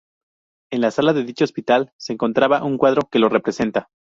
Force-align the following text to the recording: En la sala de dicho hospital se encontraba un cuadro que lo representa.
En 0.71 0.81
la 0.81 0.89
sala 0.89 1.13
de 1.13 1.23
dicho 1.23 1.43
hospital 1.43 1.93
se 1.95 2.11
encontraba 2.13 2.63
un 2.63 2.79
cuadro 2.79 3.03
que 3.11 3.19
lo 3.19 3.29
representa. 3.29 3.91